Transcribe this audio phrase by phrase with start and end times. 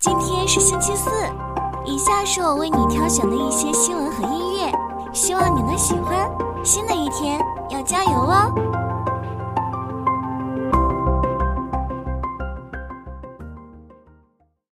[0.00, 1.10] 今天是星期四，
[1.84, 4.72] 以下是我为你挑选的一些新闻和音乐，
[5.12, 6.26] 希望你能喜欢。
[6.64, 7.38] 新的一天
[7.68, 8.50] 要加油哦！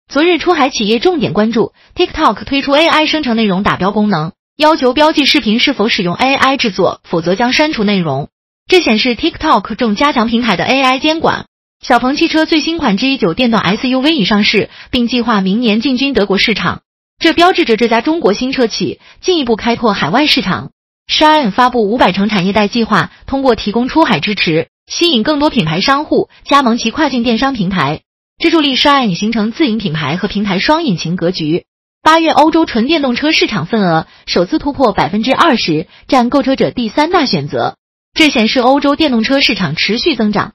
[0.10, 8.28] 昨日出海企业重点关注 TikTok 推出 AI 生成内容打标功能，要求标记视频是否使用 AI 制作，否则将删除内容。
[8.68, 11.46] 这显示 TikTok 正加强平台的 AI 监管。
[11.84, 16.84] 小鹏汽车最新款 G9 电动 SUV 已上市，并计划明年进军德国市场，
[17.20, 20.72] 这标志着这家中国新车企进一步开拓海外市场。
[21.12, 28.04] Shine 发布五百城产业带计划，通过提供出海支持，吸引更多品牌商户加盟其跨境电商平台，
[28.38, 31.66] 这助力 Shine 形成自营品牌和平台双引擎格局。
[32.02, 37.76] 八月，欧洲纯电动车市场份额首次突破百分之二十，占购车者第三大选择。
[38.14, 40.54] 这显示欧洲电动车市场持续增长。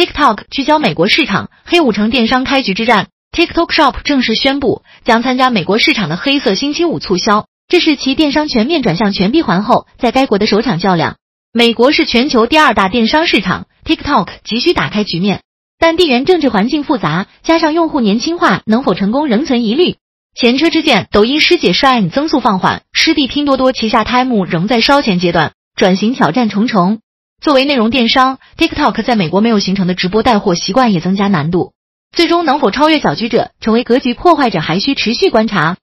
[0.00, 3.08] TikTok 聚焦美国市场，黑五城电商开局之战。
[3.36, 11.16] TikTok Shop 正式宣布将参加美国市场的黑色星期五促销，这是其电商全面转向全闭环后，在该国的首场较量。
[11.52, 15.42] 美国是全球第二大电商市场，TikTok 急需打开局面，
[15.78, 19.96] 但地缘政治环境复杂，加上用户年轻化，能否成功仍存疑虑。
[20.34, 27.00] 前车之鉴，抖音师姐率增速放缓，师弟拼多多旗下 Temu 仍在烧钱阶段，转型挑战重重。
[27.40, 31.72] 作为内容电商，TikTok 在美国没有形成的直播带货习惯也增加难度。
[32.14, 35.78] 最终能否超越搅局者，成为格局破坏者，还需持续观察。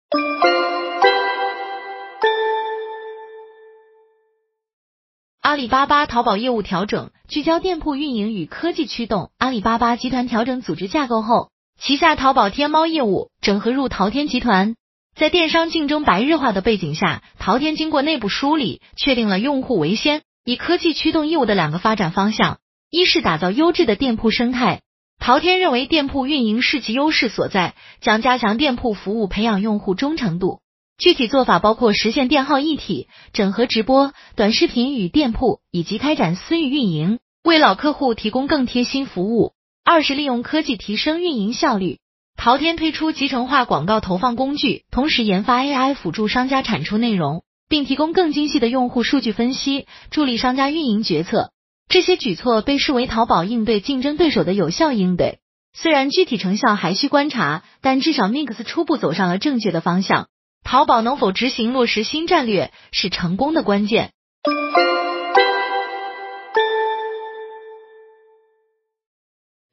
[5.42, 9.32] 阿里巴巴淘宝业务调整，聚焦店铺运营与科技驱动。
[9.40, 11.50] 阿里巴巴集团调整组织架构后。
[11.80, 14.76] 旗下淘宝天猫业务整合入淘天集团，
[15.16, 22.60] 在电商竞争白日化的背景下，淘天经过内部梳理，确定了用户为先、以科技驱动业务的两个发展方向。
[22.90, 24.82] 一是打造优质的店铺生态，
[25.20, 30.62] 淘天认为店铺运营是其优势所在，将加强店铺服务，培养用户忠诚度。
[30.98, 39.52] 具体做法包括实现店号一体，整合直播、短视频与店铺，以及开展私域运营，为老客户提供更贴心服务。
[39.84, 42.00] 二是利用科技提升运营效率，
[42.38, 51.52] 淘天推出集成化广告投放工具，同时研发 AI 辅助商家产出内容，并提供更精细的用户数据分析，助力商家运营决策。
[51.90, 55.40] 这些举措被视为淘宝应对竞争对手的有效应对。
[55.74, 60.28] 虽然具体成效还需观察，但至少 Mix 初步走上了正确的方向。
[60.64, 64.12] 淘宝能否执行落实新战略，是成功的关键。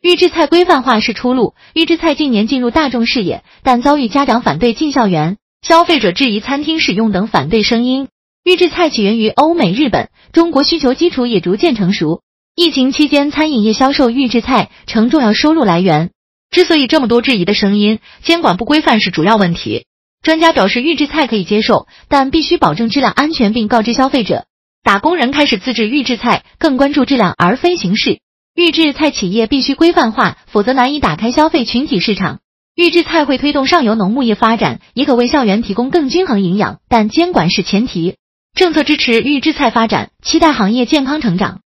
[0.00, 1.55] 预制菜规范化是出路。
[1.72, 8.08] 预制菜近年进入大众视野，但遭遇家长反对、进校园、消费者质疑餐厅使用等反对声音。
[8.44, 12.20] 预制菜起源于欧美、日本，中国需求基础也逐渐成熟。
[12.54, 16.10] 疫情期间，餐饮业销售预制菜成重要收入来源。
[16.50, 19.86] 之所以这么多质疑的声音，监管不规范是主要问题。
[20.22, 24.44] 专家表示，预制菜可以接受，但必须保证质量安全，并告知消费者。
[24.82, 28.19] 打工人开始自制预制菜，更关注质量而非形式。
[28.54, 32.41] 预制菜企业必须规范化，否则难以打开消费群体市场。
[32.75, 38.17] 预制菜会推动上游农牧业发展，也可为校园提供更均衡营养，但监管是前提。
[38.53, 41.61] 政策支持预制菜发展，期待行业健康成长。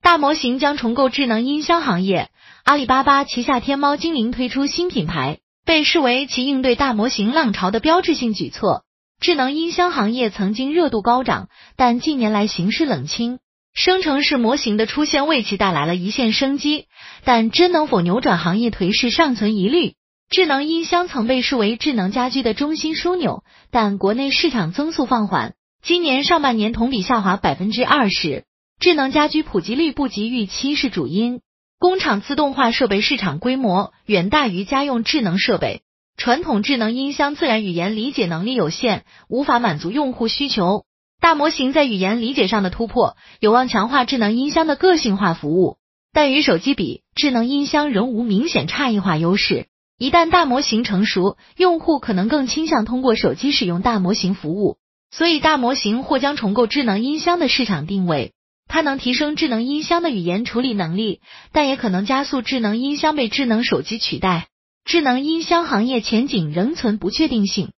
[0.00, 2.30] 大模型将重构智能音箱行业。
[2.62, 8.84] 阿里巴巴旗下天猫精灵推出新品牌，被视为其应对大模型浪潮的标志性举措。
[9.20, 13.40] 智能音箱行业曾经热度高涨，但近年来形势冷清。
[13.76, 16.86] 生成式模型的出现为其带来了一线生机，
[17.24, 19.92] 但真能否扭转行业颓势尚存疑虑。
[20.30, 28.44] 智能音箱曾被视为智能家居的中心枢纽，但国内市场增速放缓，今年上半年同比下滑百分之二十。
[28.80, 31.42] 智能家居普及率不及预期是主因，
[31.78, 35.82] 工厂自动化设备市场规模远大于家用智能设备。
[36.16, 40.84] 传统智能音箱自然语言理解能力有限，无法满足用户需求。
[41.20, 45.76] 大模型在语言理解上的突破，有望强化智能音箱的个性化服务。
[46.12, 49.66] 但与手机比，智能音箱仍无明显差异化优势。
[49.98, 54.76] 一旦大模型成熟，用户可能更倾向通过手机使用大模型服务。
[55.10, 58.32] 所以，大模型或将重构智能音箱的市场定位。
[58.68, 61.20] 它能提升智能音箱的语言处理能力，
[61.52, 64.48] 但也可能加速智能音箱被智能手机取代。
[64.84, 67.70] 智能音箱行业前景仍存不确定性。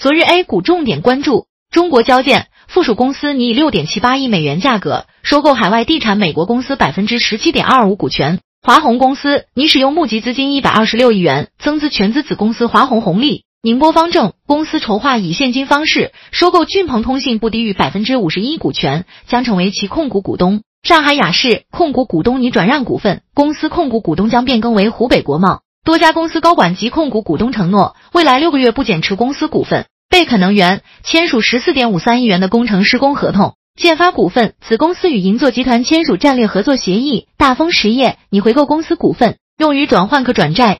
[0.00, 13.42] 昨日 A 股重点关注中国交建附属公司拟以六点七八亿美元价格收购海外地产美国公司百分之十七点二五股权，华虹公司拟使用募集资金一百二十六亿元增资全资子公司华虹红利。
[13.60, 20.62] 宁波方正公司筹划以现金方式收购骏鹏通信不低于百分之五十一股权，将成为其控股股东。
[20.84, 25.62] 上海雅士控股股东拟转让股份，公司控股股东将变更为湖北国贸。
[25.88, 29.86] 多家公司高管及控股股东承诺，未来六个月不减持公司股份。
[30.10, 33.54] 贝肯能源签署十四点五三亿元的工程施工合同。
[33.74, 37.28] 建发股份子公司与银座集团签署战略合作协议。
[37.38, 40.78] 大丰实业拟回购公司股份，用于转换可转债。